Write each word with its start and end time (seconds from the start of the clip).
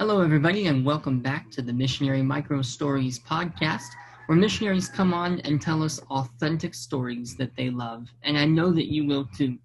Hello, 0.00 0.22
everybody, 0.22 0.66
and 0.66 0.82
welcome 0.82 1.20
back 1.20 1.50
to 1.50 1.60
the 1.60 1.74
Missionary 1.74 2.22
Micro 2.22 2.62
Stories 2.62 3.18
podcast, 3.18 3.88
where 4.24 4.38
missionaries 4.38 4.88
come 4.88 5.12
on 5.12 5.40
and 5.40 5.60
tell 5.60 5.82
us 5.82 6.00
authentic 6.10 6.74
stories 6.74 7.36
that 7.36 7.54
they 7.54 7.68
love. 7.68 8.06
And 8.22 8.38
I 8.38 8.46
know 8.46 8.72
that 8.72 8.90
you 8.90 9.06
will 9.06 9.26
too. 9.36 9.58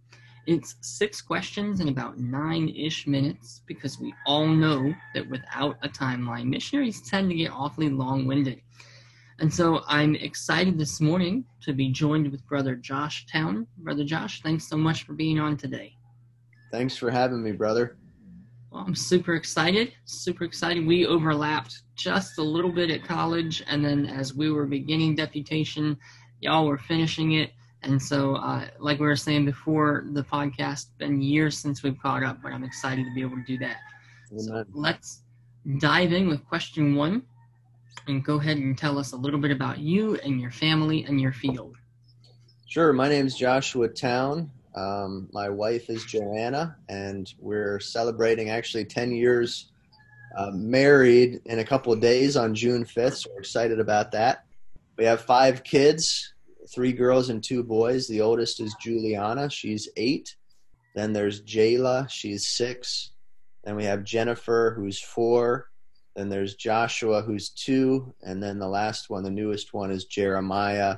It's 0.46 0.76
six 0.82 1.22
questions 1.22 1.80
in 1.80 1.88
about 1.88 2.20
nine 2.20 2.68
ish 2.68 3.08
minutes 3.08 3.62
because 3.66 3.98
we 3.98 4.14
all 4.26 4.46
know 4.46 4.94
that 5.14 5.30
without 5.30 5.78
a 5.84 5.88
timeline, 5.88 6.48
missionaries 6.48 7.02
tend 7.10 7.30
to 7.30 7.36
get 7.38 7.54
awfully 7.54 7.88
long 7.88 8.28
winded. 8.28 8.60
And 9.40 9.54
so 9.54 9.84
I'm 9.88 10.16
excited 10.16 10.78
this 10.78 11.00
morning 11.00 11.46
to 11.62 11.72
be 11.72 11.94
joined 11.94 12.30
with 12.30 12.46
Brother 12.46 12.76
Josh 12.76 13.26
Town. 13.28 13.68
Brother 13.78 14.04
Josh, 14.04 14.42
thanks 14.42 14.68
so 14.68 14.76
much 14.76 15.04
for 15.04 15.14
being 15.14 15.40
on 15.40 15.56
today. 15.56 15.96
Thanks 16.74 16.98
for 16.98 17.10
having 17.10 17.42
me, 17.42 17.54
brother. 17.54 17.96
Well, 18.76 18.84
I'm 18.86 18.94
super 18.94 19.36
excited. 19.36 19.94
Super 20.04 20.44
excited. 20.44 20.86
We 20.86 21.06
overlapped 21.06 21.84
just 21.96 22.40
a 22.40 22.44
little 22.44 22.74
bit 22.74 22.92
at 22.92 23.06
college, 23.06 23.64
and 23.68 23.86
then 23.86 24.06
as 24.06 24.34
we 24.34 24.52
were 24.52 24.66
beginning 24.66 25.16
deputation, 25.16 25.98
y'all 26.42 26.66
were 26.66 26.78
finishing 26.78 27.36
it. 27.36 27.52
And 27.84 28.02
so, 28.02 28.36
uh, 28.36 28.68
like 28.78 29.00
we 29.00 29.06
were 29.06 29.16
saying 29.16 29.46
before 29.46 30.04
the 30.12 30.24
podcast, 30.24 30.88
been 30.98 31.22
years 31.22 31.58
since 31.58 31.84
we've 31.84 31.98
caught 32.02 32.22
up, 32.22 32.44
but 32.44 32.52
I'm 32.52 32.66
excited 32.66 33.06
to 33.06 33.14
be 33.14 33.22
able 33.22 33.38
to 33.38 33.46
do 33.48 33.58
that. 33.60 33.78
So 34.36 34.66
let's 34.74 35.22
dive 35.78 36.12
in 36.12 36.28
with 36.28 36.46
question 36.46 36.96
one 36.96 37.24
and 38.08 38.26
go 38.26 38.42
ahead 38.42 38.58
and 38.58 38.78
tell 38.78 39.00
us 39.00 39.14
a 39.14 39.16
little 39.16 39.40
bit 39.40 39.52
about 39.52 39.80
you 39.80 40.16
and 40.16 40.42
your 40.42 40.52
family 40.52 41.06
and 41.06 41.22
your 41.22 41.32
field. 41.32 41.78
Sure. 42.68 42.92
My 42.92 43.08
name 43.08 43.26
is 43.26 43.38
Joshua 43.38 43.88
Town. 43.88 44.52
Um, 44.76 45.30
my 45.32 45.50
wife 45.50 45.90
is 45.90 46.04
Joanna, 46.06 46.76
and 46.90 47.34
we're 47.40 47.80
celebrating 47.80 48.50
actually 48.50 48.86
10 48.86 49.12
years 49.12 49.72
uh, 50.38 50.52
married 50.52 51.42
in 51.46 51.60
a 51.60 51.64
couple 51.64 51.94
of 51.94 52.02
days 52.02 52.36
on 52.36 52.54
June 52.54 52.84
5th. 52.84 53.24
So 53.24 53.30
we're 53.34 53.40
excited 53.40 53.80
about 53.80 54.12
that. 54.12 54.46
We 54.98 55.06
have 55.06 55.22
five 55.22 55.64
kids 55.64 56.34
three 56.68 56.94
girls 56.94 57.30
and 57.30 57.44
two 57.44 57.64
boys. 57.64 58.08
The 58.08 58.22
oldest 58.22 58.60
is 58.60 58.76
Juliana, 58.82 59.50
she's 59.50 59.90
eight. 59.98 60.36
Then 60.96 61.14
there's 61.14 61.42
Jayla, 61.42 62.10
she's 62.10 62.48
six. 62.48 63.12
Then 63.64 63.76
we 63.76 63.84
have 63.86 64.04
Jennifer, 64.04 64.74
who's 64.76 65.00
four. 65.00 65.70
Then 66.16 66.30
there's 66.30 66.56
Joshua, 66.56 67.22
who's 67.22 67.50
two. 67.50 68.14
And 68.22 68.42
then 68.42 68.60
the 68.60 68.68
last 68.68 69.10
one, 69.10 69.24
the 69.24 69.30
newest 69.30 69.74
one, 69.74 69.92
is 69.92 70.06
Jeremiah. 70.06 70.98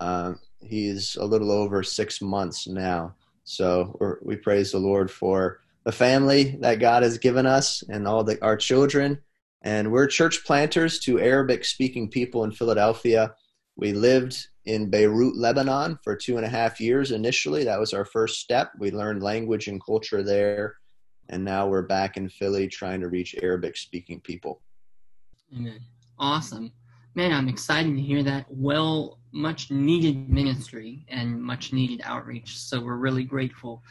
Uh, 0.00 0.34
he's 0.60 1.16
a 1.16 1.24
little 1.24 1.50
over 1.50 1.82
six 1.82 2.20
months 2.20 2.66
now. 2.66 3.14
So 3.44 4.18
we 4.22 4.36
praise 4.36 4.72
the 4.72 4.78
Lord 4.78 5.10
for 5.10 5.60
the 5.84 5.92
family 5.92 6.56
that 6.60 6.80
God 6.80 7.02
has 7.02 7.18
given 7.18 7.46
us 7.46 7.82
and 7.88 8.08
all 8.08 8.24
the, 8.24 8.42
our 8.42 8.56
children. 8.56 9.20
And 9.62 9.92
we're 9.92 10.06
church 10.06 10.44
planters 10.44 10.98
to 11.00 11.20
Arabic 11.20 11.64
speaking 11.64 12.08
people 12.08 12.44
in 12.44 12.52
Philadelphia. 12.52 13.34
We 13.76 13.92
lived 13.92 14.48
in 14.64 14.88
Beirut, 14.88 15.36
Lebanon 15.36 15.98
for 16.02 16.16
two 16.16 16.36
and 16.36 16.46
a 16.46 16.48
half 16.48 16.80
years 16.80 17.10
initially. 17.10 17.64
That 17.64 17.80
was 17.80 17.92
our 17.92 18.04
first 18.04 18.40
step. 18.40 18.72
We 18.78 18.90
learned 18.90 19.22
language 19.22 19.68
and 19.68 19.84
culture 19.84 20.22
there. 20.22 20.76
And 21.28 21.44
now 21.44 21.66
we're 21.66 21.82
back 21.82 22.16
in 22.16 22.28
Philly 22.28 22.68
trying 22.68 23.00
to 23.00 23.08
reach 23.08 23.34
Arabic 23.42 23.76
speaking 23.76 24.20
people. 24.20 24.60
Amen. 25.54 25.80
Awesome. 26.18 26.72
Man, 27.14 27.32
I'm 27.32 27.48
excited 27.48 27.94
to 27.94 28.00
hear 28.00 28.22
that. 28.22 28.46
Well, 28.48 29.18
much 29.34 29.70
needed 29.70 30.30
ministry 30.30 31.04
and 31.08 31.42
much 31.42 31.72
needed 31.72 32.00
outreach. 32.04 32.56
So 32.56 32.80
we're 32.80 32.96
really 32.96 33.24
grateful. 33.24 33.82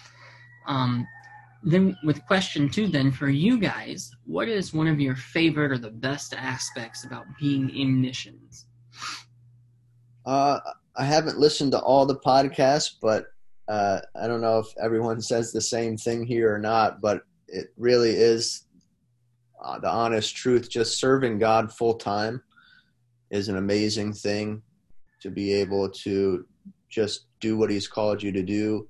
Um, 0.68 1.06
then, 1.62 1.98
with 2.04 2.26
question 2.26 2.70
two, 2.70 2.88
then 2.88 3.12
for 3.12 3.30
you 3.30 3.60
guys, 3.60 4.12
what 4.26 4.48
is 4.48 4.74
one 4.74 4.88
of 4.88 5.00
your 5.00 5.16
favorite 5.16 5.72
or 5.72 5.78
the 5.78 5.92
best 5.92 6.34
aspects 6.34 7.04
about 7.04 7.26
being 7.40 7.70
in 7.70 8.02
missions? 8.02 8.66
Uh, 10.26 10.60
I 10.96 11.04
haven't 11.06 11.38
listened 11.38 11.74
to 11.74 11.80
all 11.80 12.06
the 12.06 12.20
podcasts, 12.20 12.96
but 13.02 13.26
uh, 13.68 14.00
I 14.16 14.28
don't 14.28 14.42
know 14.42 14.60
if 14.60 14.68
everyone 14.82 15.22
says 15.22 15.52
the 15.52 15.62
same 15.62 15.98
thing 15.98 16.26
here 16.26 16.54
or 16.54 16.60
not. 16.60 17.02
But 17.02 17.22
it 17.48 17.68
really 17.78 18.12
is 18.12 18.66
uh, 19.64 19.80
the 19.80 19.90
honest 19.90 20.36
truth. 20.36 20.70
Just 20.70 21.00
serving 21.00 21.40
God 21.40 21.72
full 21.72 21.96
time 21.96 22.42
is 23.30 23.50
an 23.50 23.58
amazing 23.58 24.14
thing. 24.14 24.62
To 25.24 25.32
be 25.32 25.54
able 25.54 25.90
to 25.90 26.46
just 26.90 27.26
do 27.40 27.58
what 27.58 27.70
He's 27.70 27.88
called 27.88 28.22
you 28.22 28.32
to 28.32 28.44
do, 28.44 28.88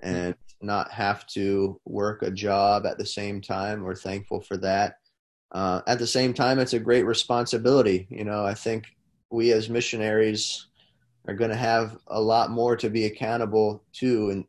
and 0.00 0.34
not 0.62 0.90
have 0.90 1.26
to 1.28 1.80
work 1.84 2.22
a 2.22 2.30
job 2.30 2.86
at 2.86 2.98
the 2.98 3.06
same 3.06 3.40
time. 3.40 3.82
We're 3.82 3.94
thankful 3.94 4.40
for 4.40 4.56
that. 4.58 4.98
Uh, 5.52 5.82
at 5.86 5.98
the 5.98 6.06
same 6.06 6.34
time, 6.34 6.58
it's 6.58 6.72
a 6.72 6.78
great 6.78 7.06
responsibility. 7.06 8.06
You 8.10 8.24
know, 8.24 8.44
I 8.44 8.54
think 8.54 8.86
we 9.30 9.52
as 9.52 9.68
missionaries 9.68 10.66
are 11.28 11.34
going 11.34 11.50
to 11.50 11.56
have 11.56 11.96
a 12.06 12.20
lot 12.20 12.50
more 12.50 12.76
to 12.76 12.88
be 12.88 13.04
accountable 13.04 13.84
to 13.94 14.30
and 14.30 14.44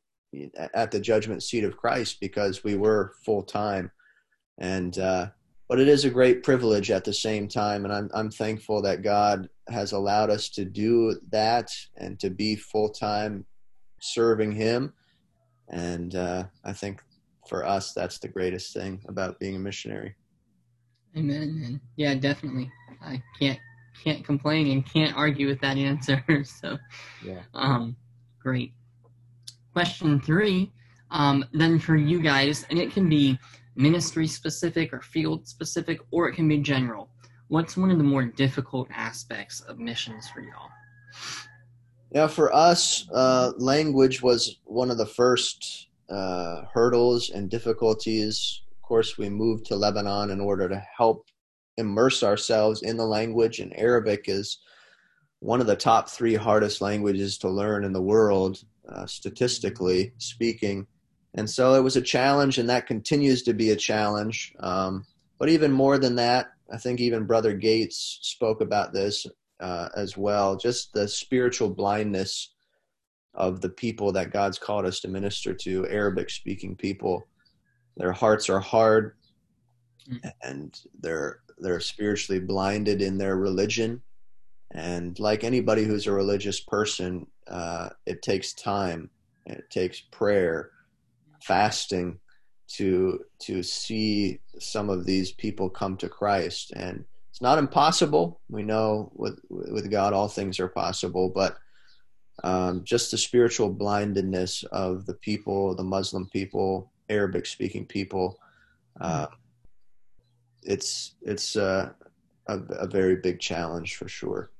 at 0.73 0.91
the 0.91 0.99
judgment 0.99 1.41
seat 1.43 1.63
of 1.63 1.77
Christ 1.77 2.19
because 2.19 2.63
we 2.63 2.75
were 2.75 3.13
full 3.25 3.43
time. 3.43 3.91
And 4.57 4.97
uh, 4.97 5.27
but 5.69 5.79
it 5.79 5.87
is 5.87 6.05
a 6.05 6.09
great 6.09 6.43
privilege 6.43 6.91
at 6.91 7.03
the 7.03 7.13
same 7.13 7.47
time, 7.47 7.85
and 7.85 7.93
I'm 7.93 8.09
I'm 8.13 8.31
thankful 8.31 8.81
that 8.83 9.03
God 9.03 9.49
has 9.69 9.91
allowed 9.91 10.29
us 10.29 10.49
to 10.49 10.65
do 10.65 11.19
that 11.29 11.71
and 11.97 12.19
to 12.19 12.29
be 12.29 12.55
full 12.55 12.89
time 12.89 13.45
serving 14.01 14.51
Him. 14.51 14.93
And 15.69 16.15
uh, 16.15 16.45
I 16.63 16.73
think 16.73 17.01
for 17.47 17.65
us, 17.65 17.93
that's 17.93 18.19
the 18.19 18.27
greatest 18.27 18.73
thing 18.73 19.01
about 19.07 19.39
being 19.39 19.55
a 19.55 19.59
missionary. 19.59 20.15
Amen. 21.15 21.63
And 21.65 21.79
yeah, 21.95 22.13
definitely. 22.15 22.71
I 23.01 23.21
can't 23.39 23.59
can't 24.03 24.23
complain 24.23 24.67
and 24.71 24.85
can't 24.85 25.15
argue 25.15 25.47
with 25.47 25.59
that 25.61 25.77
answer. 25.77 26.23
so, 26.43 26.77
yeah. 27.23 27.41
Um, 27.53 27.95
great. 28.39 28.73
Question 29.73 30.21
three. 30.21 30.71
Um, 31.09 31.45
then 31.53 31.79
for 31.79 31.95
you 31.95 32.21
guys, 32.21 32.65
and 32.69 32.77
it 32.77 32.91
can 32.91 33.09
be 33.09 33.39
ministry 33.75 34.27
specific 34.27 34.93
or 34.93 35.01
field 35.01 35.47
specific, 35.47 35.99
or 36.11 36.27
it 36.27 36.35
can 36.35 36.47
be 36.47 36.57
general. 36.57 37.09
What's 37.49 37.77
one 37.77 37.91
of 37.91 37.97
the 37.97 38.03
more 38.03 38.25
difficult 38.25 38.89
aspects 38.91 39.61
of 39.61 39.79
missions 39.79 40.27
for 40.27 40.41
y'all? 40.41 40.69
Yeah, 42.11 42.27
for 42.27 42.53
us, 42.53 43.07
uh, 43.13 43.53
language 43.57 44.21
was 44.21 44.59
one 44.65 44.91
of 44.91 44.97
the 44.97 45.05
first 45.05 45.87
uh, 46.09 46.63
hurdles 46.73 47.29
and 47.29 47.49
difficulties. 47.49 48.63
Of 48.71 48.81
course, 48.81 49.17
we 49.17 49.29
moved 49.29 49.65
to 49.67 49.77
Lebanon 49.77 50.29
in 50.29 50.41
order 50.41 50.67
to 50.67 50.83
help 50.97 51.27
immerse 51.77 52.21
ourselves 52.21 52.81
in 52.81 52.97
the 52.97 53.05
language, 53.05 53.59
and 53.59 53.77
Arabic 53.79 54.25
is 54.27 54.59
one 55.39 55.61
of 55.61 55.67
the 55.67 55.75
top 55.75 56.09
three 56.09 56.35
hardest 56.35 56.81
languages 56.81 57.37
to 57.37 57.49
learn 57.49 57.85
in 57.85 57.93
the 57.93 58.01
world, 58.01 58.61
uh, 58.89 59.05
statistically 59.05 60.11
speaking. 60.17 60.85
And 61.35 61.49
so 61.49 61.75
it 61.75 61.83
was 61.83 61.95
a 61.95 62.01
challenge, 62.01 62.57
and 62.57 62.69
that 62.69 62.87
continues 62.87 63.43
to 63.43 63.53
be 63.53 63.69
a 63.69 63.75
challenge. 63.75 64.53
Um, 64.59 65.05
but 65.39 65.49
even 65.49 65.71
more 65.71 65.97
than 65.97 66.15
that, 66.15 66.47
I 66.71 66.77
think 66.77 66.99
even 66.99 67.25
Brother 67.25 67.53
Gates 67.53 68.19
spoke 68.21 68.61
about 68.61 68.93
this 68.93 69.25
uh, 69.59 69.89
as 69.95 70.15
well 70.17 70.55
just 70.55 70.93
the 70.93 71.07
spiritual 71.07 71.69
blindness 71.69 72.53
of 73.33 73.61
the 73.61 73.69
people 73.69 74.11
that 74.11 74.31
God's 74.31 74.59
called 74.59 74.85
us 74.85 74.99
to 75.01 75.07
minister 75.07 75.53
to, 75.53 75.87
Arabic 75.87 76.29
speaking 76.29 76.75
people. 76.75 77.27
Their 77.95 78.11
hearts 78.11 78.49
are 78.49 78.59
hard 78.59 79.13
and 80.43 80.79
they're 80.99 81.39
they're 81.59 81.79
spiritually 81.79 82.39
blinded 82.39 83.01
in 83.01 83.17
their 83.17 83.35
religion 83.35 84.01
and 84.71 85.19
like 85.19 85.43
anybody 85.43 85.83
who's 85.83 86.07
a 86.07 86.11
religious 86.11 86.59
person 86.61 87.25
uh, 87.47 87.89
it 88.05 88.21
takes 88.21 88.53
time 88.53 89.09
it 89.45 89.63
takes 89.69 90.01
prayer 90.11 90.71
fasting 91.41 92.19
to 92.67 93.23
to 93.39 93.63
see 93.63 94.39
some 94.59 94.89
of 94.89 95.05
these 95.05 95.31
people 95.31 95.69
come 95.69 95.95
to 95.97 96.09
christ 96.09 96.71
and 96.75 97.05
it's 97.29 97.41
not 97.41 97.57
impossible 97.57 98.41
we 98.49 98.63
know 98.63 99.11
with 99.15 99.39
with 99.49 99.89
god 99.89 100.13
all 100.13 100.27
things 100.27 100.59
are 100.59 100.67
possible 100.67 101.29
but 101.29 101.57
um, 102.43 102.83
just 102.83 103.09
the 103.09 103.17
spiritual 103.17 103.69
blindedness 103.69 104.63
of 104.71 105.05
the 105.05 105.13
people 105.13 105.73
the 105.75 105.83
muslim 105.83 106.27
people 106.27 106.91
arabic 107.09 107.45
speaking 107.45 107.85
people 107.85 108.37
uh, 108.99 109.27
it's 110.63 111.15
it's 111.21 111.55
uh, 111.55 111.89
a, 112.47 112.57
a 112.57 112.87
very 112.87 113.15
big 113.15 113.39
challenge 113.39 113.95
for 113.95 114.07
sure. 114.07 114.51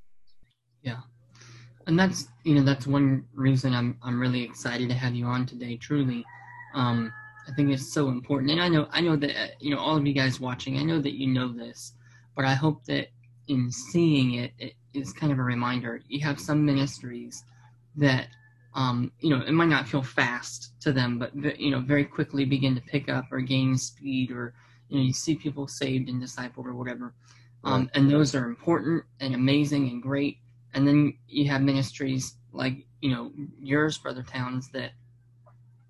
Yeah, 0.82 1.02
and 1.86 2.00
that's 2.00 2.30
you 2.44 2.56
know 2.56 2.64
that's 2.64 2.88
one 2.88 3.26
reason 3.34 3.74
I'm 3.74 3.98
I'm 4.02 4.20
really 4.20 4.44
excited 4.44 4.90
to 4.90 4.96
have 4.96 5.14
you 5.14 5.26
on 5.26 5.46
today. 5.46 5.76
Truly, 5.78 6.26
um, 6.74 7.12
I 7.48 7.54
think 7.54 7.72
it's 7.72 7.94
so 7.94 8.10
important, 8.10 8.52
and 8.52 8.62
I 8.62 8.68
know 8.68 8.88
I 8.92 9.02
know 9.02 9.16
that 9.16 9.30
uh, 9.32 9.48
you 9.60 9.74
know 9.74 9.80
all 9.80 9.98
of 9.98 10.06
you 10.06 10.14
guys 10.14 10.40
watching. 10.40 10.78
I 10.78 10.84
know 10.84 11.00
that 11.00 11.14
you 11.14 11.28
know 11.28 11.52
this, 11.52 11.94
but 12.36 12.46
I 12.46 12.54
hope 12.54 12.84
that 12.86 13.08
in 13.48 13.72
seeing 13.72 14.34
it, 14.36 14.52
it 14.60 14.74
is 14.94 15.14
kind 15.14 15.32
of 15.32 15.40
a 15.40 15.44
reminder. 15.44 16.02
You 16.08 16.26
have 16.26 16.40
some 16.40 16.66
ministries 16.66 17.44
that 17.96 18.28
um, 18.78 19.12
you 19.22 19.32
know, 19.32 19.44
it 19.44 19.52
might 19.54 19.70
not 19.70 19.88
feel 19.88 20.04
fast 20.04 20.80
to 20.82 20.92
them, 20.94 21.18
but 21.18 21.36
you 21.60 21.72
know, 21.72 21.80
very 21.80 22.06
quickly 22.06 22.46
begin 22.46 22.76
to 22.76 22.82
pick 22.82 23.10
up 23.10 23.26
or 23.32 23.42
gain 23.42 23.76
speed 23.76 24.32
or 24.32 24.54
you 24.88 25.00
know 25.00 25.04
you 25.04 25.14
see 25.14 25.36
people 25.36 25.68
saved 25.68 26.10
and 26.10 26.22
discipled 26.22 26.66
or 26.66 26.76
whatever, 26.76 27.14
um, 27.64 27.90
and 27.96 28.10
those 28.10 28.36
are 28.36 28.46
important 28.46 29.04
and 29.20 29.34
amazing 29.34 29.90
and 29.90 30.02
great. 30.02 30.38
And 30.74 30.88
then 30.88 31.18
you 31.28 31.50
have 31.50 31.62
ministries 31.62 32.36
like 32.54 32.86
you 33.02 33.10
know 33.10 33.32
yours, 33.60 33.98
Brother 33.98 34.22
Towns, 34.24 34.70
that 34.74 34.92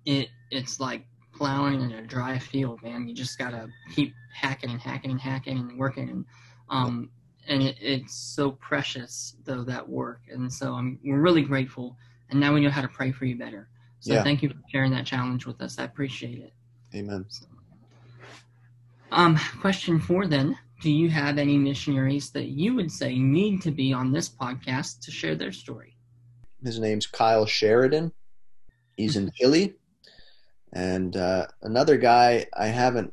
it 0.06 0.30
it's 0.50 0.80
like 0.80 1.04
plowing 1.38 1.80
in 1.80 1.92
a 1.92 2.02
dry 2.02 2.38
field, 2.38 2.82
man. 2.82 3.08
You 3.08 3.14
just 3.14 3.38
gotta 3.38 3.68
keep 3.94 4.12
hacking 4.34 4.70
and 4.70 4.80
hacking 4.80 5.12
and 5.12 5.20
hacking 5.20 5.58
and 5.58 5.78
working 5.78 6.10
and 6.10 6.24
um 6.68 7.10
and 7.46 7.62
it, 7.62 7.76
it's 7.80 8.14
so 8.14 8.50
precious 8.52 9.36
though 9.44 9.64
that 9.64 9.88
work 9.88 10.20
and 10.30 10.52
so 10.52 10.74
I'm 10.74 10.98
we're 11.04 11.20
really 11.20 11.42
grateful 11.42 11.96
and 12.30 12.38
now 12.38 12.52
we 12.52 12.60
know 12.60 12.70
how 12.70 12.82
to 12.82 12.88
pray 12.88 13.10
for 13.12 13.24
you 13.24 13.36
better. 13.36 13.68
So 14.00 14.14
Yeah. 14.14 14.22
thank 14.22 14.42
you 14.42 14.48
for 14.50 14.56
sharing 14.70 14.92
that 14.92 15.06
challenge 15.06 15.46
with 15.46 15.60
us. 15.62 15.78
I 15.78 15.84
appreciate 15.84 16.38
it. 16.38 16.52
Amen. 16.94 17.24
Um, 19.10 19.38
question 19.60 19.98
four 20.00 20.26
then. 20.26 20.58
Do 20.80 20.90
you 20.90 21.08
have 21.10 21.38
any 21.38 21.56
missionaries 21.56 22.30
that 22.30 22.46
you 22.48 22.74
would 22.74 22.92
say 22.92 23.18
need 23.18 23.62
to 23.62 23.70
be 23.70 23.92
on 23.92 24.12
this 24.12 24.28
podcast 24.28 25.00
to 25.00 25.10
share 25.10 25.34
their 25.34 25.50
story? 25.50 25.96
His 26.62 26.78
name's 26.78 27.06
Kyle 27.06 27.46
Sheridan. 27.46 28.12
He's 28.96 29.16
in 29.16 29.32
Chile. 29.34 29.74
And 30.72 31.16
uh, 31.16 31.46
another 31.62 31.96
guy 31.96 32.46
I 32.56 32.66
haven't 32.66 33.12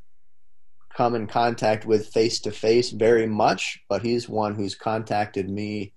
come 0.96 1.16
in 1.16 1.28
contact 1.28 1.86
with 1.86 2.08
face 2.08 2.40
to 2.42 2.52
face 2.52 2.92
very 2.92 3.28
much, 3.28 3.84
but 3.90 4.02
he's 4.02 4.30
one 4.30 4.56
who's 4.56 4.76
contacted 4.76 5.50
me 5.50 5.94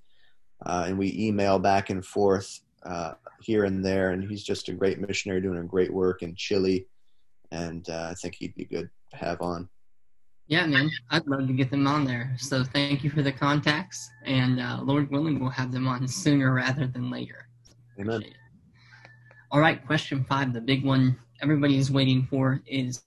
uh, 0.66 0.84
and 0.86 0.98
we 0.98 1.14
email 1.16 1.58
back 1.58 1.90
and 1.90 2.04
forth 2.04 2.60
uh, 2.84 3.12
here 3.40 3.64
and 3.64 3.84
there. 3.84 4.10
And 4.10 4.28
he's 4.28 4.42
just 4.42 4.68
a 4.68 4.72
great 4.72 4.98
missionary 5.00 5.40
doing 5.40 5.58
a 5.58 5.64
great 5.64 5.92
work 5.92 6.22
in 6.22 6.34
Chile. 6.34 6.86
And 7.52 7.88
uh, 7.88 8.08
I 8.10 8.14
think 8.14 8.34
he'd 8.34 8.54
be 8.54 8.64
good 8.64 8.90
to 9.10 9.16
have 9.16 9.40
on. 9.40 9.68
Yeah, 10.48 10.64
man, 10.64 10.90
I'd 11.10 11.26
love 11.26 11.46
to 11.46 11.52
get 11.52 11.70
them 11.70 11.86
on 11.86 12.04
there. 12.04 12.34
So 12.38 12.64
thank 12.64 13.04
you 13.04 13.10
for 13.10 13.20
the 13.20 13.30
contacts, 13.30 14.10
and 14.24 14.58
uh, 14.58 14.80
Lord 14.82 15.10
willing, 15.10 15.38
we'll 15.38 15.50
have 15.50 15.70
them 15.70 15.86
on 15.86 16.08
sooner 16.08 16.54
rather 16.54 16.86
than 16.86 17.10
later. 17.10 17.48
Amen. 18.00 18.24
All 19.50 19.60
right, 19.60 19.84
question 19.86 20.24
five, 20.24 20.54
the 20.54 20.60
big 20.62 20.86
one 20.86 21.18
everybody 21.40 21.76
is 21.76 21.90
waiting 21.90 22.26
for 22.28 22.60
is 22.66 23.02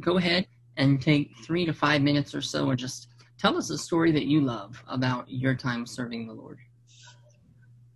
go 0.00 0.18
ahead 0.18 0.46
and 0.76 1.00
take 1.00 1.36
three 1.44 1.64
to 1.64 1.72
five 1.72 2.02
minutes 2.02 2.34
or 2.34 2.40
so 2.40 2.70
and 2.70 2.78
just 2.78 3.08
tell 3.38 3.56
us 3.56 3.70
a 3.70 3.78
story 3.78 4.12
that 4.12 4.26
you 4.26 4.40
love 4.40 4.82
about 4.88 5.28
your 5.28 5.54
time 5.54 5.86
serving 5.86 6.26
the 6.26 6.32
Lord. 6.32 6.58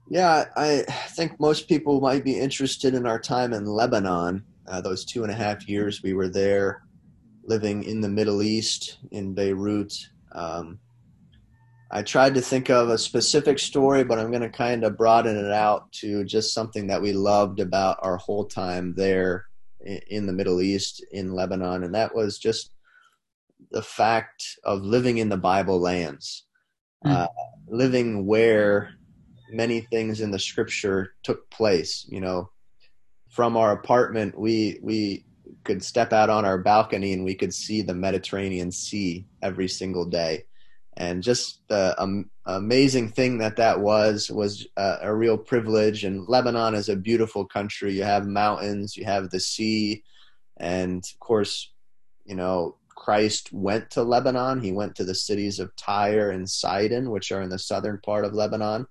Yeah, 0.08 0.44
I 0.56 0.82
think 1.10 1.40
most 1.40 1.68
people 1.68 2.00
might 2.00 2.24
be 2.24 2.38
interested 2.38 2.94
in 2.94 3.06
our 3.06 3.18
time 3.18 3.52
in 3.52 3.66
Lebanon. 3.66 4.44
Uh, 4.68 4.80
those 4.80 5.04
two 5.04 5.22
and 5.22 5.32
a 5.32 5.36
half 5.36 5.68
years 5.68 6.02
we 6.02 6.14
were 6.14 6.28
there, 6.28 6.82
living 7.44 7.82
in 7.82 8.00
the 8.00 8.08
Middle 8.08 8.42
East, 8.42 8.98
in 9.10 9.34
Beirut. 9.34 9.92
Um, 10.32 10.78
I 11.90 12.02
tried 12.02 12.34
to 12.34 12.40
think 12.40 12.68
of 12.68 12.88
a 12.88 12.98
specific 12.98 13.58
story, 13.58 14.04
but 14.04 14.18
I'm 14.18 14.30
going 14.30 14.42
to 14.42 14.48
kind 14.48 14.84
of 14.84 14.96
broaden 14.96 15.36
it 15.36 15.52
out 15.52 15.90
to 15.92 16.24
just 16.24 16.54
something 16.54 16.88
that 16.88 17.02
we 17.02 17.12
loved 17.12 17.60
about 17.60 17.98
our 18.02 18.16
whole 18.16 18.44
time 18.44 18.94
there 18.96 19.46
in 19.86 20.26
the 20.26 20.32
Middle 20.32 20.60
East, 20.60 21.04
in 21.12 21.32
Lebanon, 21.32 21.84
and 21.84 21.94
that 21.94 22.14
was 22.14 22.38
just 22.38 22.72
the 23.70 23.82
fact 23.82 24.44
of 24.64 24.82
living 24.82 25.18
in 25.18 25.28
the 25.28 25.36
Bible 25.36 25.80
lands, 25.80 26.44
Mm. 27.04 27.12
uh, 27.12 27.28
living 27.68 28.26
where 28.26 28.90
many 29.52 29.80
things 29.80 30.20
in 30.20 30.30
the 30.30 30.38
scripture 30.38 31.14
took 31.22 31.48
place 31.50 32.06
you 32.08 32.20
know 32.20 32.50
from 33.28 33.56
our 33.56 33.72
apartment 33.72 34.36
we 34.38 34.78
we 34.82 35.24
could 35.62 35.82
step 35.84 36.12
out 36.12 36.30
on 36.30 36.44
our 36.44 36.58
balcony 36.58 37.12
and 37.12 37.24
we 37.24 37.34
could 37.34 37.54
see 37.54 37.82
the 37.82 37.94
mediterranean 37.94 38.72
sea 38.72 39.26
every 39.42 39.68
single 39.68 40.04
day 40.04 40.44
and 40.96 41.22
just 41.22 41.60
the 41.69 41.94
um, 42.00 42.31
amazing 42.46 43.08
thing 43.08 43.38
that 43.38 43.56
that 43.56 43.81
was 43.81 44.31
was 44.31 44.66
uh, 44.76 44.98
a 45.02 45.14
real 45.14 45.37
privilege 45.37 46.04
and 46.04 46.28
lebanon 46.28 46.75
is 46.75 46.88
a 46.88 46.96
beautiful 46.96 47.44
country 47.44 47.93
you 47.93 48.02
have 48.02 48.26
mountains 48.26 48.96
you 48.96 49.04
have 49.04 49.31
the 49.31 49.40
sea 49.40 50.02
and 50.58 51.04
of 51.12 51.19
course 51.20 51.72
you 52.25 52.34
know 52.34 52.76
christ 52.94 53.52
went 53.52 53.90
to 53.90 54.02
lebanon 54.02 54.60
he 54.60 54.72
went 54.72 54.94
to 54.94 55.04
the 55.04 55.14
cities 55.14 55.58
of 55.58 55.75
tyre 55.76 56.31
and 56.31 56.48
sidon 56.48 57.10
which 57.10 57.31
are 57.31 57.42
in 57.42 57.50
the 57.50 57.58
southern 57.58 57.99
part 58.04 58.25
of 58.25 58.32
lebanon 58.32 58.87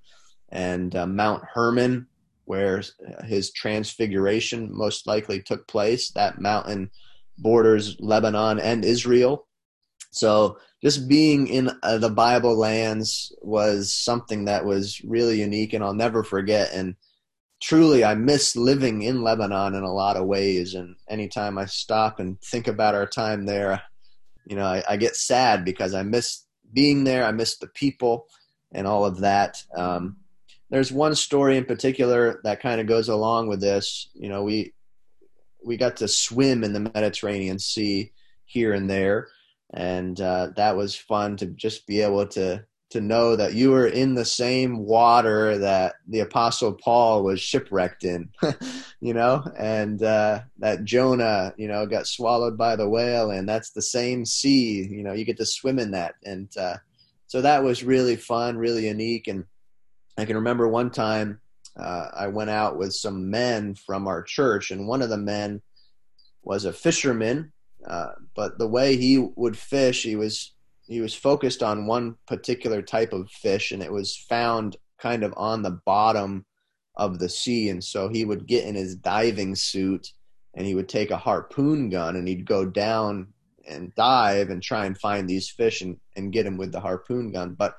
and 0.50 0.96
uh, 0.96 1.06
Mount 1.06 1.44
Hermon, 1.54 2.08
where 2.46 2.82
his 3.26 3.52
transfiguration 3.52 4.70
most 4.72 5.08
likely 5.08 5.42
took 5.42 5.68
place. 5.68 6.12
That 6.12 6.40
mountain 6.40 6.92
borders 7.38 7.98
Lebanon 8.00 8.60
and 8.60 8.86
Israel. 8.86 9.48
So 10.16 10.60
just 10.82 11.08
being 11.08 11.48
in 11.48 11.72
uh, 11.84 11.98
the 11.98 12.10
Bible 12.10 12.58
lands 12.58 13.34
was 13.42 13.94
something 13.94 14.46
that 14.46 14.66
was 14.66 15.02
really 15.04 15.40
unique, 15.42 15.74
and 15.74 15.84
I'll 15.84 15.94
never 15.94 16.24
forget. 16.24 16.72
And 16.74 16.96
truly, 17.62 18.04
I 18.06 18.16
miss 18.16 18.56
living 18.56 19.02
in 19.02 19.24
Lebanon 19.24 19.76
in 19.76 19.84
a 19.84 19.94
lot 19.94 20.16
of 20.16 20.26
ways. 20.26 20.74
And 20.74 20.96
anytime 21.10 21.58
I 21.58 21.66
stop 21.66 22.20
and 22.20 22.40
think 22.42 22.68
about 22.68 22.96
our 22.96 23.06
time 23.08 23.46
there, 23.46 23.82
you 24.46 24.56
know, 24.56 24.66
I, 24.66 24.84
I 24.88 24.98
get 24.98 25.16
sad 25.16 25.66
because 25.66 25.94
I 25.94 26.04
miss 26.04 26.46
being 26.72 27.04
there. 27.04 27.26
I 27.26 27.32
miss 27.32 27.58
the 27.58 27.68
people 27.68 28.28
and 28.72 28.88
all 28.88 29.06
of 29.06 29.20
that. 29.22 29.64
Um, 29.76 30.18
there's 30.70 30.92
one 30.92 31.16
story 31.16 31.58
in 31.58 31.66
particular 31.66 32.40
that 32.44 32.62
kind 32.62 32.80
of 32.80 32.88
goes 32.88 33.10
along 33.10 33.48
with 33.48 33.62
this. 33.62 34.10
You 34.14 34.30
know, 34.30 34.44
we 34.44 34.74
we 35.66 35.78
got 35.78 35.98
to 35.98 36.08
swim 36.08 36.64
in 36.64 36.74
the 36.74 36.80
Mediterranean 36.80 37.60
Sea 37.60 38.12
here 38.46 38.74
and 38.74 38.90
there, 38.90 39.28
and 39.74 40.20
uh, 40.22 40.50
that 40.56 40.78
was 40.78 40.96
fun 40.96 41.38
to 41.38 41.48
just 41.48 41.88
be 41.88 42.02
able 42.02 42.28
to 42.28 42.66
to 42.92 43.02
know 43.02 43.36
that 43.36 43.56
you 43.56 43.72
were 43.72 43.88
in 43.88 44.14
the 44.14 44.24
same 44.24 44.86
water 44.86 45.58
that 45.58 45.96
the 46.08 46.20
Apostle 46.20 46.72
Paul 46.74 47.24
was 47.24 47.42
shipwrecked 47.42 48.04
in, 48.04 48.30
you 49.02 49.14
know, 49.14 49.44
and 49.58 50.02
uh, 50.02 50.42
that 50.60 50.86
Jonah, 50.86 51.54
you 51.58 51.68
know, 51.68 51.86
got 51.88 52.08
swallowed 52.08 52.58
by 52.58 52.76
the 52.76 52.88
whale, 52.88 53.32
and 53.32 53.50
that's 53.50 53.72
the 53.72 53.82
same 53.82 54.24
sea. 54.24 54.88
You 54.88 55.04
know, 55.04 55.14
you 55.14 55.26
get 55.26 55.38
to 55.38 55.46
swim 55.46 55.80
in 55.80 55.92
that, 55.92 56.16
and 56.24 56.50
uh, 56.58 56.78
so 57.28 57.42
that 57.42 57.64
was 57.64 57.84
really 57.84 58.16
fun, 58.16 58.58
really 58.58 58.88
unique, 58.88 59.28
and 59.28 59.46
I 60.18 60.26
can 60.26 60.38
remember 60.38 60.68
one 60.68 60.92
time 60.92 61.42
uh, 61.78 62.10
I 62.14 62.28
went 62.28 62.50
out 62.50 62.78
with 62.78 62.94
some 62.94 63.30
men 63.30 63.76
from 63.76 64.08
our 64.08 64.24
church, 64.24 64.72
and 64.72 64.88
one 64.88 65.02
of 65.02 65.10
the 65.10 65.18
men 65.18 65.62
was 66.44 66.66
a 66.66 66.74
fisherman. 66.74 67.52
Uh, 67.88 68.14
but 68.36 68.58
the 68.58 68.68
way 68.68 68.98
he 68.98 69.18
would 69.36 69.58
fish, 69.58 70.04
he 70.04 70.16
was 70.16 70.52
he 70.88 71.02
was 71.02 71.16
focused 71.16 71.64
on 71.64 71.88
one 71.88 72.16
particular 72.28 72.82
type 72.82 73.14
of 73.14 73.30
fish, 73.30 73.72
and 73.72 73.82
it 73.82 73.92
was 73.92 74.16
found 74.16 74.78
kind 75.00 75.24
of 75.24 75.34
on 75.36 75.62
the 75.62 75.80
bottom 75.86 76.46
of 76.96 77.20
the 77.20 77.30
sea. 77.30 77.70
And 77.70 77.84
so 77.84 78.08
he 78.08 78.24
would 78.24 78.46
get 78.46 78.66
in 78.66 78.76
his 78.76 78.96
diving 78.96 79.56
suit, 79.56 80.12
and 80.54 80.66
he 80.66 80.76
would 80.76 80.90
take 80.90 81.12
a 81.12 81.18
harpoon 81.18 81.90
gun, 81.90 82.16
and 82.16 82.28
he'd 82.28 82.46
go 82.46 82.66
down 82.66 83.28
and 83.68 83.94
dive 83.96 84.50
and 84.50 84.62
try 84.62 84.86
and 84.86 84.98
find 84.98 85.28
these 85.28 85.50
fish 85.50 85.82
and, 85.82 85.98
and 86.16 86.32
get 86.32 86.44
them 86.44 86.58
with 86.58 86.72
the 86.72 86.80
harpoon 86.80 87.32
gun. 87.32 87.56
But 87.56 87.78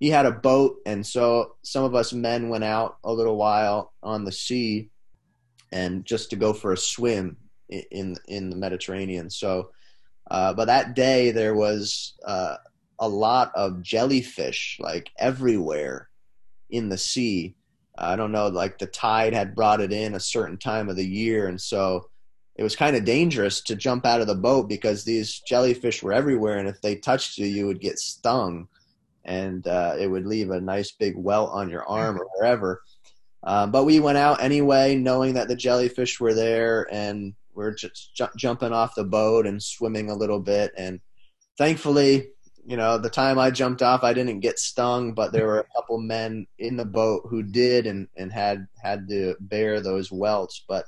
he 0.00 0.08
had 0.08 0.26
a 0.26 0.32
boat 0.32 0.78
and 0.86 1.06
so 1.06 1.56
some 1.62 1.84
of 1.84 1.94
us 1.94 2.12
men 2.12 2.48
went 2.48 2.64
out 2.64 2.96
a 3.04 3.12
little 3.12 3.36
while 3.36 3.92
on 4.02 4.24
the 4.24 4.32
sea 4.32 4.88
and 5.70 6.04
just 6.04 6.30
to 6.30 6.36
go 6.36 6.52
for 6.52 6.72
a 6.72 6.76
swim 6.76 7.36
in 7.70 8.16
in 8.28 8.50
the 8.50 8.56
Mediterranean 8.56 9.30
so 9.30 9.70
uh, 10.30 10.52
but 10.52 10.66
that 10.66 10.94
day 10.94 11.30
there 11.30 11.54
was 11.54 12.14
uh, 12.26 12.56
a 12.98 13.08
lot 13.08 13.52
of 13.54 13.82
jellyfish 13.82 14.78
like 14.80 15.10
everywhere 15.18 16.08
in 16.70 16.88
the 16.88 16.98
sea 16.98 17.54
I 17.98 18.16
don't 18.16 18.32
know 18.32 18.48
like 18.48 18.78
the 18.78 18.86
tide 18.86 19.34
had 19.34 19.54
brought 19.54 19.80
it 19.80 19.92
in 19.92 20.14
a 20.14 20.20
certain 20.20 20.58
time 20.58 20.88
of 20.88 20.96
the 20.96 21.06
year 21.06 21.48
and 21.48 21.60
so 21.60 22.08
it 22.56 22.62
was 22.62 22.76
kind 22.76 22.96
of 22.96 23.04
dangerous 23.04 23.62
to 23.62 23.76
jump 23.76 24.04
out 24.04 24.20
of 24.20 24.26
the 24.26 24.34
boat 24.34 24.68
because 24.68 25.04
these 25.04 25.40
jellyfish 25.46 26.02
were 26.02 26.12
everywhere 26.12 26.58
and 26.58 26.68
if 26.68 26.80
they 26.80 26.96
touched 26.96 27.38
you 27.38 27.46
you 27.46 27.66
would 27.66 27.80
get 27.80 27.98
stung 27.98 28.68
and 29.24 29.66
uh, 29.66 29.94
it 29.98 30.06
would 30.06 30.26
leave 30.26 30.50
a 30.50 30.60
nice 30.60 30.92
big 30.92 31.16
welt 31.16 31.50
on 31.52 31.70
your 31.70 31.84
arm 31.86 32.18
or 32.18 32.26
wherever. 32.34 32.82
Um, 33.42 33.70
but 33.70 33.84
we 33.84 34.00
went 34.00 34.18
out 34.18 34.42
anyway, 34.42 34.96
knowing 34.96 35.34
that 35.34 35.48
the 35.48 35.56
jellyfish 35.56 36.20
were 36.20 36.34
there, 36.34 36.86
and 36.92 37.34
we're 37.54 37.74
just 37.74 38.14
ju- 38.14 38.26
jumping 38.36 38.72
off 38.72 38.94
the 38.94 39.04
boat 39.04 39.46
and 39.46 39.62
swimming 39.62 40.10
a 40.10 40.14
little 40.14 40.40
bit. 40.40 40.72
And 40.76 41.00
thankfully, 41.58 42.28
you 42.64 42.76
know, 42.76 42.98
the 42.98 43.10
time 43.10 43.38
I 43.38 43.50
jumped 43.50 43.82
off, 43.82 44.04
I 44.04 44.12
didn't 44.12 44.40
get 44.40 44.58
stung, 44.58 45.12
but 45.12 45.32
there 45.32 45.46
were 45.46 45.60
a 45.60 45.68
couple 45.74 45.98
men 45.98 46.46
in 46.58 46.76
the 46.76 46.84
boat 46.84 47.22
who 47.28 47.42
did 47.42 47.86
and, 47.86 48.08
and 48.16 48.32
had 48.32 48.66
had 48.82 49.08
to 49.08 49.34
bear 49.40 49.80
those 49.80 50.12
welts. 50.12 50.64
But 50.68 50.84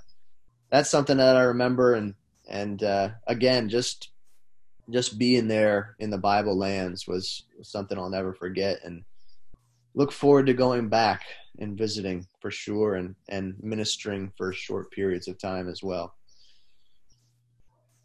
that's 0.71 0.91
something 0.91 1.17
that 1.17 1.37
I 1.37 1.43
remember, 1.43 1.95
and 1.95 2.15
and 2.49 2.83
uh, 2.83 3.11
again, 3.27 3.69
just 3.69 4.11
just 4.91 5.19
being 5.19 5.49
there 5.49 5.97
in 5.99 6.11
the 6.11 6.19
Bible 6.19 6.57
lands 6.57 7.07
was 7.07 7.45
something 7.63 7.99
I'll 7.99 8.11
never 8.11 8.35
forget 8.35 8.81
and 8.85 9.05
look 9.95 10.13
forward 10.13 10.47
to 10.47 10.55
going 10.55 10.89
back 10.89 11.23
and 11.59 11.77
visiting 11.77 12.27
for 12.41 12.51
sure 12.51 12.97
and, 12.97 13.15
and 13.29 13.55
ministering 13.63 14.33
for 14.37 14.53
short 14.53 14.91
periods 14.91 15.29
of 15.29 15.39
time 15.39 15.69
as 15.69 15.83
well. 15.83 16.15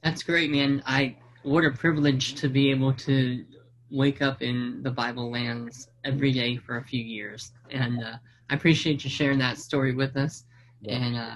That's 0.04 0.24
great, 0.24 0.52
man. 0.52 0.84
I 0.86 1.16
what 1.44 1.64
a 1.64 1.72
privilege 1.72 2.36
to 2.36 2.50
be 2.50 2.70
able 2.72 2.94
to 2.94 3.46
wake 3.90 4.22
up 4.22 4.42
in 4.42 4.82
the 4.84 4.92
Bible 4.92 5.32
lands 5.32 5.90
every 6.04 6.32
day 6.32 6.58
for 6.58 6.78
a 6.78 6.84
few 6.84 7.04
years. 7.04 7.54
And 7.72 8.04
uh, 8.04 8.18
I 8.50 8.56
appreciate 8.56 9.04
you 9.04 9.10
sharing 9.10 9.40
that 9.40 9.58
story 9.58 9.94
with 9.94 10.18
us. 10.18 10.44
Yeah. 10.82 10.96
And 10.96 11.16
uh, 11.16 11.36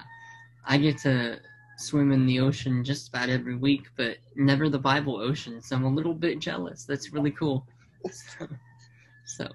I 0.66 0.76
get 0.78 0.98
to 0.98 1.38
swim 1.78 2.12
in 2.12 2.26
the 2.26 2.40
ocean 2.40 2.84
just 2.84 3.08
about 3.08 3.28
every 3.28 3.56
week, 3.56 3.86
but 3.96 4.18
never 4.36 4.68
the 4.68 4.78
Bible 4.78 5.16
ocean. 5.16 5.62
So 5.62 5.76
I'm 5.76 5.84
a 5.84 5.90
little 5.90 6.14
bit 6.14 6.38
jealous. 6.38 6.84
That's 6.84 7.12
really 7.12 7.30
cool. 7.30 7.66
so, 8.10 8.48
so 9.24 9.48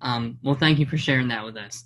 um, 0.00 0.38
well, 0.42 0.54
thank 0.54 0.78
you 0.78 0.86
for 0.86 0.98
sharing 0.98 1.28
that 1.28 1.44
with 1.44 1.56
us. 1.56 1.84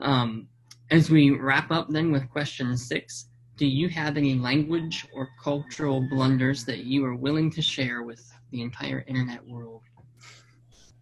Um, 0.00 0.48
as 0.90 1.10
we 1.10 1.30
wrap 1.30 1.70
up 1.70 1.88
then 1.90 2.10
with 2.10 2.30
question 2.30 2.76
six, 2.76 3.27
do 3.58 3.66
you 3.66 3.88
have 3.88 4.16
any 4.16 4.36
language 4.36 5.06
or 5.12 5.28
cultural 5.42 6.00
blunders 6.00 6.64
that 6.64 6.84
you 6.84 7.04
are 7.04 7.16
willing 7.16 7.50
to 7.50 7.60
share 7.60 8.04
with 8.04 8.24
the 8.52 8.62
entire 8.62 9.04
internet 9.08 9.44
world? 9.44 9.82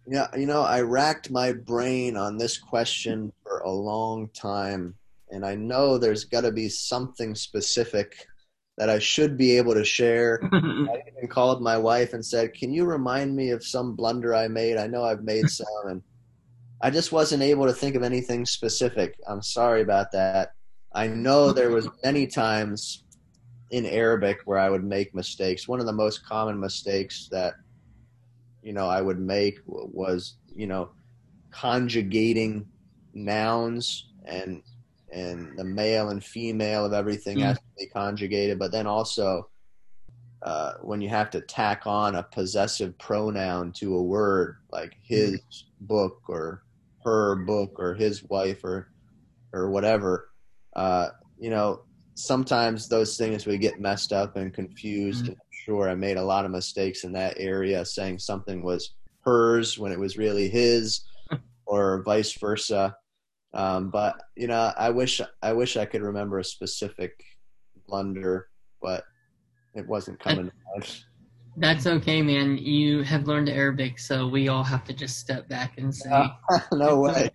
Yeah, 0.07 0.27
you 0.35 0.47
know, 0.47 0.63
I 0.63 0.81
racked 0.81 1.29
my 1.29 1.53
brain 1.53 2.17
on 2.17 2.37
this 2.37 2.57
question 2.57 3.31
for 3.43 3.59
a 3.59 3.69
long 3.69 4.29
time, 4.29 4.95
and 5.29 5.45
I 5.45 5.53
know 5.53 5.97
there's 5.97 6.25
got 6.25 6.41
to 6.41 6.51
be 6.51 6.67
something 6.67 7.35
specific 7.35 8.25
that 8.77 8.89
I 8.89 8.99
should 8.99 9.37
be 9.37 9.57
able 9.57 9.75
to 9.75 9.83
share. 9.83 10.39
I 10.51 11.03
even 11.11 11.27
called 11.29 11.61
my 11.61 11.77
wife 11.77 12.13
and 12.13 12.25
said, 12.25 12.53
"Can 12.53 12.73
you 12.73 12.85
remind 12.85 13.35
me 13.35 13.51
of 13.51 13.63
some 13.63 13.95
blunder 13.95 14.33
I 14.33 14.47
made? 14.47 14.77
I 14.77 14.87
know 14.87 15.03
I've 15.03 15.23
made 15.23 15.49
some, 15.49 15.87
and 15.87 16.01
I 16.81 16.89
just 16.89 17.11
wasn't 17.11 17.43
able 17.43 17.67
to 17.67 17.73
think 17.73 17.95
of 17.95 18.01
anything 18.03 18.45
specific. 18.45 19.15
I'm 19.27 19.43
sorry 19.43 19.81
about 19.81 20.11
that. 20.13 20.53
I 20.97 21.05
know 21.07 21.51
there 21.53 21.69
was 21.69 21.87
many 22.03 22.25
times 22.25 23.03
in 23.69 23.85
Arabic 23.85 24.39
where 24.45 24.57
I 24.57 24.67
would 24.67 24.83
make 24.83 25.13
mistakes. 25.13 25.67
One 25.67 25.79
of 25.79 25.85
the 25.85 25.93
most 25.93 26.25
common 26.25 26.59
mistakes 26.59 27.27
that 27.29 27.53
you 28.63 28.73
know 28.73 28.87
I 28.87 29.01
would 29.01 29.19
make 29.19 29.59
was 29.67 30.37
you 30.47 30.65
know 30.65 30.89
conjugating 31.51 32.65
nouns 33.13 34.07
and 34.25 34.63
and 35.13 35.55
the 35.55 35.63
male 35.63 36.09
and 36.09 36.23
female 36.23 36.83
of 36.83 36.93
everything 36.93 37.37
Mm. 37.37 37.43
has 37.43 37.57
to 37.57 37.63
be 37.77 37.85
conjugated, 37.87 38.57
but 38.57 38.71
then 38.71 38.87
also 38.87 39.49
uh, 40.41 40.73
when 40.81 40.99
you 40.99 41.09
have 41.09 41.29
to 41.31 41.41
tack 41.41 41.83
on 41.85 42.15
a 42.15 42.23
possessive 42.23 42.97
pronoun 42.97 43.71
to 43.73 43.95
a 43.95 44.01
word 44.01 44.55
like 44.71 44.93
his 45.03 45.39
book 45.79 46.17
or 46.27 46.63
her 47.03 47.35
book 47.35 47.73
or 47.77 47.93
his 47.93 48.23
wife 48.23 48.63
or 48.63 48.89
or 49.53 49.69
whatever, 49.69 50.29
uh, 50.77 51.09
you 51.39 51.49
know, 51.49 51.81
sometimes 52.13 52.87
those 52.87 53.17
things 53.17 53.45
we 53.45 53.57
get 53.57 53.81
messed 53.81 54.13
up 54.13 54.37
and 54.37 54.53
confused. 54.53 55.25
Mhm. 55.25 55.29
And 55.29 55.37
I'm 55.37 55.51
sure 55.65 55.89
I 55.89 55.95
made 55.95 56.17
a 56.17 56.23
lot 56.23 56.45
of 56.45 56.51
mistakes 56.51 57.03
in 57.03 57.11
that 57.13 57.35
area, 57.37 57.83
saying 57.83 58.19
something 58.19 58.63
was 58.63 58.93
hers 59.21 59.77
when 59.77 59.91
it 59.91 59.99
was 59.99 60.17
really 60.17 60.47
his, 60.47 61.01
or 61.65 62.03
vice 62.03 62.31
versa. 62.33 62.95
Um, 63.53 63.89
but 63.89 64.21
you 64.35 64.47
know, 64.47 64.71
I 64.77 64.89
wish 64.91 65.19
I 65.41 65.53
wish 65.53 65.77
I 65.77 65.85
could 65.85 66.01
remember 66.01 66.39
a 66.39 66.43
specific 66.43 67.13
blunder, 67.87 68.49
but 68.81 69.03
it 69.73 69.87
wasn't 69.87 70.19
coming. 70.19 70.45
to 70.47 70.51
mind. 70.75 71.03
That's 71.59 71.87
okay, 71.87 72.21
man. 72.21 72.57
You 72.59 73.01
have 73.01 73.27
learned 73.27 73.49
Arabic, 73.49 73.97
so 73.97 74.27
we 74.27 74.47
all 74.47 74.63
have 74.63 74.83
to 74.85 74.93
just 74.93 75.17
step 75.17 75.49
back 75.49 75.79
and 75.79 75.93
say, 75.93 76.29
no 76.71 76.99
way. 76.99 77.31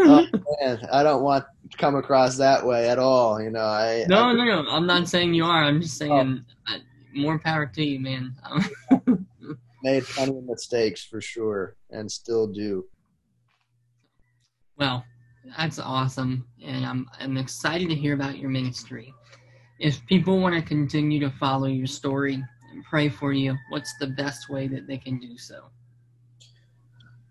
oh, 0.00 0.26
man, 0.60 0.80
I 0.90 1.04
don't 1.04 1.22
want 1.22 1.44
come 1.78 1.96
across 1.96 2.36
that 2.38 2.64
way 2.64 2.88
at 2.88 2.98
all. 2.98 3.40
You 3.40 3.50
know, 3.50 3.60
I 3.60 4.04
No, 4.08 4.24
I, 4.24 4.32
no, 4.32 4.44
no. 4.44 4.68
I'm 4.68 4.86
not 4.86 5.08
saying 5.08 5.34
you 5.34 5.44
are. 5.44 5.64
I'm 5.64 5.80
just 5.80 5.96
saying 5.96 6.44
uh, 6.68 6.78
more 7.14 7.38
power 7.38 7.66
to 7.66 7.84
you, 7.84 8.00
man. 8.00 8.34
Um, 8.44 9.26
made 9.82 10.04
plenty 10.04 10.38
of 10.38 10.44
mistakes 10.44 11.04
for 11.04 11.20
sure, 11.20 11.76
and 11.90 12.10
still 12.10 12.46
do. 12.46 12.86
well, 14.76 15.04
that's 15.56 15.78
awesome, 15.78 16.46
and 16.64 16.84
I'm 16.84 17.08
I'm 17.20 17.36
excited 17.36 17.88
to 17.88 17.94
hear 17.94 18.14
about 18.14 18.38
your 18.38 18.50
ministry. 18.50 19.14
If 19.78 20.04
people 20.06 20.40
want 20.40 20.54
to 20.54 20.62
continue 20.62 21.20
to 21.20 21.30
follow 21.30 21.66
your 21.66 21.86
story 21.86 22.42
and 22.72 22.84
pray 22.84 23.08
for 23.08 23.32
you, 23.32 23.56
what's 23.70 23.92
the 23.98 24.06
best 24.06 24.48
way 24.48 24.68
that 24.68 24.86
they 24.86 24.98
can 24.98 25.18
do 25.18 25.36
so? 25.36 25.64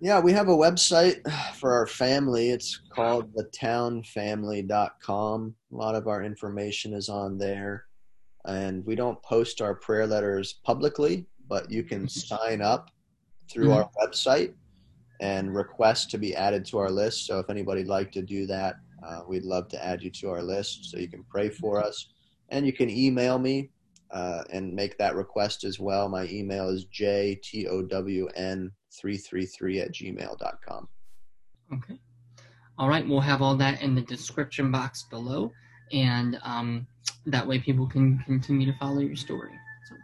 Yeah, 0.03 0.19
we 0.19 0.33
have 0.33 0.49
a 0.49 0.55
website 0.55 1.21
for 1.55 1.71
our 1.71 1.87
family. 1.87 2.49
It's 2.49 2.77
called 2.89 3.33
thetownfamily.com. 3.35 5.55
A 5.71 5.75
lot 5.75 5.95
of 5.95 6.09
our 6.09 6.23
information 6.23 6.93
is 6.93 7.07
on 7.07 7.37
there. 7.37 7.85
And 8.43 8.85
we 8.85 8.95
don't 8.95 9.23
post 9.23 9.61
our 9.61 9.73
prayer 9.73 10.05
letters 10.05 10.59
publicly, 10.65 11.25
but 11.47 11.71
you 11.71 11.83
can 11.83 12.09
sign 12.09 12.61
up 12.61 12.91
through 13.49 13.71
our 13.71 13.89
website 14.01 14.53
and 15.21 15.55
request 15.55 16.11
to 16.11 16.17
be 16.17 16.35
added 16.35 16.65
to 16.65 16.79
our 16.79 16.91
list. 16.91 17.25
So 17.25 17.39
if 17.39 17.49
anybody'd 17.49 17.87
like 17.87 18.11
to 18.11 18.21
do 18.21 18.45
that, 18.47 18.75
uh, 19.07 19.21
we'd 19.25 19.45
love 19.45 19.69
to 19.69 19.81
add 19.81 20.03
you 20.03 20.09
to 20.09 20.31
our 20.31 20.41
list 20.41 20.91
so 20.91 20.97
you 20.97 21.07
can 21.07 21.23
pray 21.29 21.47
for 21.47 21.81
us. 21.81 22.09
And 22.49 22.65
you 22.65 22.73
can 22.73 22.89
email 22.89 23.39
me 23.39 23.69
uh, 24.13 24.43
and 24.51 24.73
make 24.73 24.97
that 24.99 25.15
request 25.15 25.63
as 25.63 25.79
well. 25.79 26.07
My 26.07 26.25
email 26.27 26.69
is 26.69 26.85
jtown333 26.85 28.71
at 29.81 29.91
gmail.com. 29.91 30.87
Okay. 31.73 31.99
All 32.77 32.87
right, 32.87 33.07
we'll 33.07 33.19
have 33.19 33.41
all 33.41 33.55
that 33.55 33.81
in 33.81 33.95
the 33.95 34.01
description 34.01 34.71
box 34.71 35.03
below, 35.03 35.51
and 35.91 36.39
um, 36.43 36.85
that 37.25 37.47
way 37.47 37.59
people 37.59 37.87
can 37.87 38.19
continue 38.19 38.71
to 38.71 38.77
follow 38.77 38.99
your 38.99 39.15
story. 39.15 39.51
So, 39.89 39.95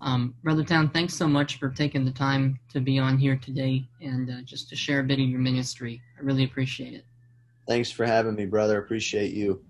um, 0.00 0.34
Brother 0.42 0.64
Town, 0.64 0.90
thanks 0.90 1.14
so 1.14 1.28
much 1.28 1.58
for 1.58 1.70
taking 1.70 2.04
the 2.04 2.10
time 2.10 2.58
to 2.72 2.80
be 2.80 2.98
on 2.98 3.18
here 3.18 3.36
today 3.36 3.86
and 4.00 4.30
uh, 4.30 4.42
just 4.44 4.68
to 4.70 4.76
share 4.76 5.00
a 5.00 5.04
bit 5.04 5.18
of 5.18 5.26
your 5.26 5.40
ministry. 5.40 6.00
I 6.18 6.22
really 6.22 6.44
appreciate 6.44 6.94
it. 6.94 7.04
Thanks 7.66 7.90
for 7.90 8.04
having 8.04 8.34
me, 8.34 8.46
brother. 8.46 8.78
Appreciate 8.78 9.32
you. 9.32 9.62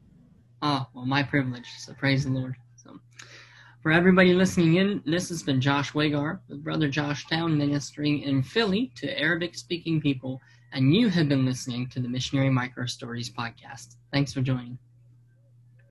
Oh, 0.62 0.86
well, 0.94 1.06
my 1.06 1.22
privilege. 1.22 1.68
So 1.78 1.92
praise 1.92 2.24
the 2.24 2.30
Lord. 2.30 2.56
For 3.84 3.92
everybody 3.92 4.32
listening 4.32 4.76
in, 4.76 5.02
this 5.04 5.28
has 5.28 5.42
been 5.42 5.60
Josh 5.60 5.92
Wagar 5.92 6.40
with 6.48 6.64
Brother 6.64 6.88
Josh 6.88 7.26
Town 7.26 7.58
ministering 7.58 8.22
in 8.22 8.42
Philly 8.42 8.90
to 8.94 9.20
Arabic 9.20 9.54
speaking 9.54 10.00
people, 10.00 10.40
and 10.72 10.94
you 10.94 11.10
have 11.10 11.28
been 11.28 11.44
listening 11.44 11.88
to 11.88 12.00
the 12.00 12.08
Missionary 12.08 12.48
Micro 12.48 12.86
Stories 12.86 13.28
podcast. 13.28 13.96
Thanks 14.10 14.32
for 14.32 14.40
joining. 14.40 14.78